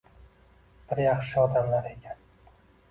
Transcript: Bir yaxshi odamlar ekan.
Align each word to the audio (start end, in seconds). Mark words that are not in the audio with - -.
Bir 0.93 1.03
yaxshi 1.03 1.39
odamlar 1.45 1.95
ekan. 1.95 2.29